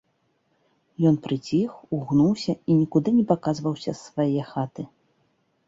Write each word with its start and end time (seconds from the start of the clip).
Ён 1.09 1.15
прыціх, 1.25 1.69
угнуўся 1.99 2.57
і 2.69 2.79
нікуды 2.81 3.09
не 3.21 3.25
паказваўся 3.35 3.89
з 3.91 3.95
свае 4.07 4.41
хаты. 4.51 4.83